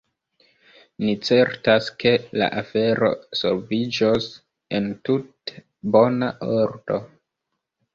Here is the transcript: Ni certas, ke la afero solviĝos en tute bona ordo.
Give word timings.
Ni 1.03 1.11
certas, 1.29 1.91
ke 2.05 2.15
la 2.43 2.49
afero 2.63 3.13
solviĝos 3.43 4.29
en 4.81 4.93
tute 5.07 5.67
bona 5.99 6.37
ordo. 6.61 7.05